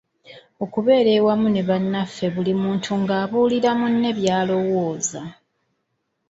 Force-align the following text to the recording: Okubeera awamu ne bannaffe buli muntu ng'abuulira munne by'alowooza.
Okubeera 0.63 1.11
awamu 1.19 1.47
ne 1.51 1.61
bannaffe 1.69 2.25
buli 2.35 2.53
muntu 2.61 2.91
ng'abuulira 3.01 3.69
munne 3.79 4.09
by'alowooza. 4.17 5.21